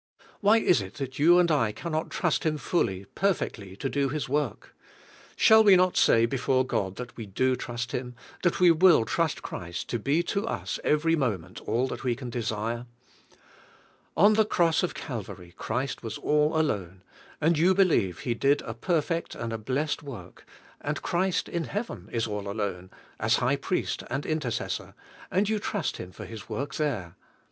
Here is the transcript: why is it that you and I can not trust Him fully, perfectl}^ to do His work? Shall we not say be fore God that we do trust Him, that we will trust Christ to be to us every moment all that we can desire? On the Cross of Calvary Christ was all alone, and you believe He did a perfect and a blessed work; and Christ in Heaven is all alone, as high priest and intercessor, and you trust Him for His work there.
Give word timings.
why 0.39 0.57
is 0.57 0.81
it 0.81 0.95
that 0.95 1.19
you 1.19 1.37
and 1.37 1.51
I 1.51 1.71
can 1.71 1.91
not 1.91 2.09
trust 2.09 2.43
Him 2.43 2.57
fully, 2.57 3.05
perfectl}^ 3.15 3.77
to 3.77 3.87
do 3.87 4.09
His 4.09 4.27
work? 4.27 4.75
Shall 5.35 5.63
we 5.63 5.75
not 5.75 5.95
say 5.95 6.25
be 6.25 6.37
fore 6.37 6.65
God 6.65 6.95
that 6.95 7.15
we 7.15 7.27
do 7.27 7.55
trust 7.55 7.91
Him, 7.91 8.15
that 8.41 8.59
we 8.59 8.71
will 8.71 9.05
trust 9.05 9.43
Christ 9.43 9.89
to 9.89 9.99
be 9.99 10.23
to 10.23 10.47
us 10.47 10.79
every 10.83 11.15
moment 11.15 11.61
all 11.67 11.87
that 11.87 12.03
we 12.03 12.15
can 12.15 12.31
desire? 12.31 12.87
On 14.17 14.33
the 14.33 14.43
Cross 14.43 14.81
of 14.81 14.95
Calvary 14.95 15.53
Christ 15.55 16.01
was 16.01 16.17
all 16.17 16.59
alone, 16.59 17.03
and 17.39 17.55
you 17.59 17.75
believe 17.75 18.21
He 18.21 18.33
did 18.33 18.63
a 18.63 18.73
perfect 18.73 19.35
and 19.35 19.53
a 19.53 19.57
blessed 19.59 20.01
work; 20.01 20.47
and 20.83 21.03
Christ 21.03 21.47
in 21.47 21.65
Heaven 21.65 22.09
is 22.11 22.25
all 22.25 22.49
alone, 22.49 22.89
as 23.19 23.35
high 23.35 23.55
priest 23.55 24.01
and 24.09 24.25
intercessor, 24.25 24.95
and 25.29 25.47
you 25.47 25.59
trust 25.59 25.97
Him 25.97 26.11
for 26.11 26.25
His 26.25 26.49
work 26.49 26.73
there. 26.73 27.17